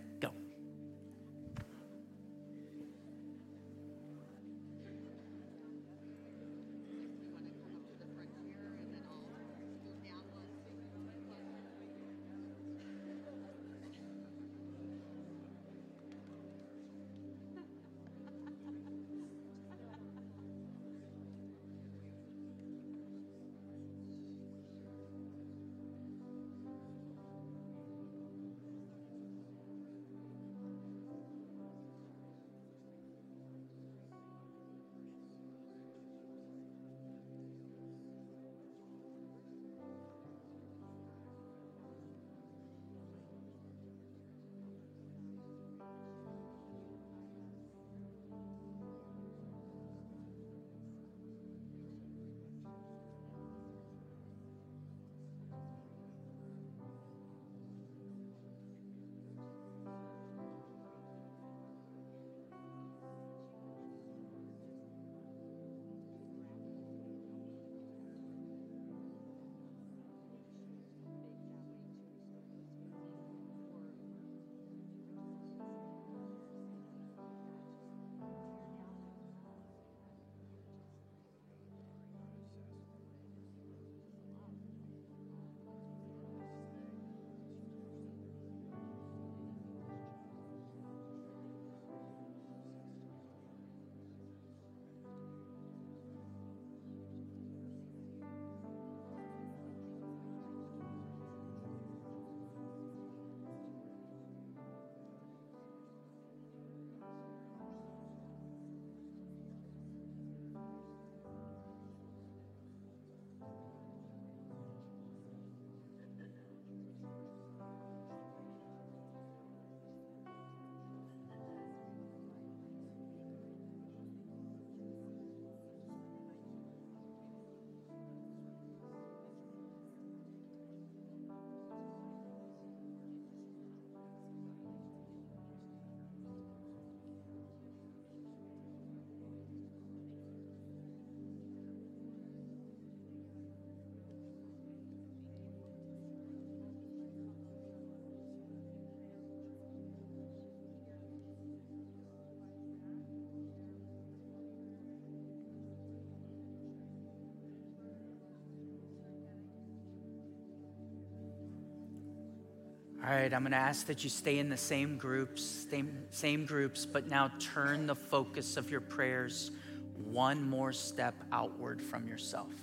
[163.05, 166.47] All right, I'm going to ask that you stay in the same groups, same, same
[166.47, 169.51] groups, but now turn the focus of your prayers
[169.97, 172.55] one more step outward from yourself.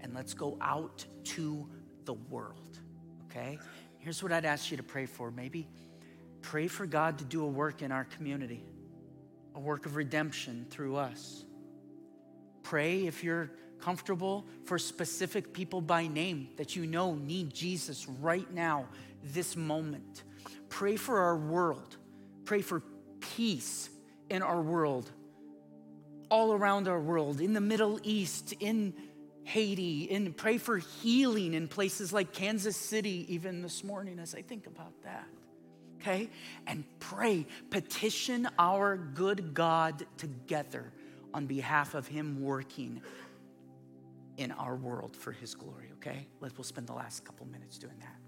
[0.00, 1.68] And let's go out to
[2.06, 2.78] the world,
[3.26, 3.58] okay?
[3.98, 5.30] Here's what I'd ask you to pray for.
[5.30, 5.68] Maybe
[6.40, 8.64] pray for God to do a work in our community,
[9.54, 11.44] a work of redemption through us.
[12.62, 13.50] Pray if you're
[13.82, 18.86] comfortable for specific people by name that you know need Jesus right now
[19.24, 20.22] this moment.
[20.68, 21.96] Pray for our world.
[22.44, 22.82] Pray for
[23.20, 23.90] peace
[24.30, 25.10] in our world,
[26.30, 28.94] all around our world, in the Middle East, in
[29.44, 34.42] Haiti, and pray for healing in places like Kansas City, even this morning as I
[34.42, 35.26] think about that.
[36.00, 36.30] Okay?
[36.66, 40.92] And pray, petition our good God together
[41.34, 43.02] on behalf of Him working
[44.36, 45.90] in our world for His glory.
[45.94, 46.26] Okay?
[46.40, 48.21] Let's, we'll spend the last couple minutes doing that.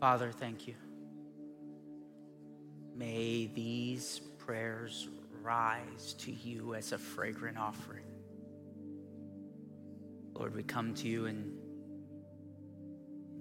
[0.00, 0.74] Father, thank you.
[2.94, 5.08] May these prayers
[5.42, 8.04] rise to you as a fragrant offering.
[10.34, 11.58] Lord, we come to you in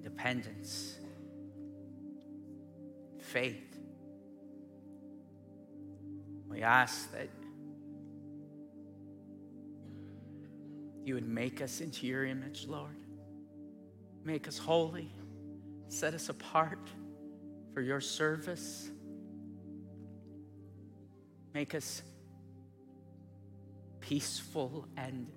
[0.02, 0.98] dependence,
[3.20, 3.78] faith.
[6.48, 7.30] We ask that
[11.04, 12.98] you would make us into your image, Lord.
[14.24, 15.12] Make us holy,
[15.90, 16.90] set us apart
[17.74, 18.90] for your service.
[21.54, 22.02] Make us
[24.00, 25.28] peaceful and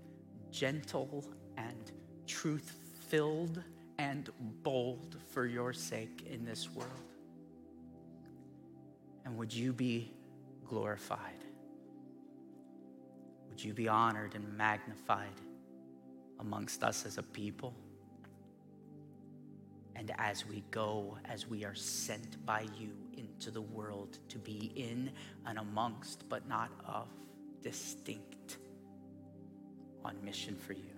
[0.50, 1.24] gentle
[1.56, 1.92] and
[2.26, 2.76] truth
[3.08, 3.62] filled
[3.98, 4.30] and
[4.62, 6.90] bold for your sake in this world.
[9.24, 10.12] And would you be
[10.66, 11.44] glorified?
[13.48, 15.28] Would you be honored and magnified
[16.38, 17.74] amongst us as a people?
[20.00, 22.88] And as we go, as we are sent by you
[23.18, 25.12] into the world to be in
[25.44, 27.06] and amongst, but not of,
[27.62, 28.56] distinct,
[30.02, 30.94] on mission for you.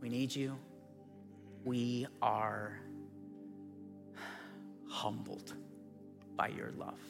[0.00, 0.56] We need you.
[1.64, 2.78] We are
[4.88, 5.54] humbled
[6.36, 7.00] by your love.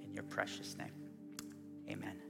[0.00, 0.94] In your precious name,
[1.90, 2.29] amen.